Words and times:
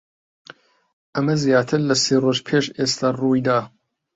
ئەمە 1.13 1.35
زیاتر 1.43 1.79
لە 1.89 1.95
سێ 2.03 2.15
ڕۆژ 2.23 2.39
پێش 2.47 2.65
ئێستا 2.77 3.09
ڕووی 3.19 3.41
دا. 3.47 3.59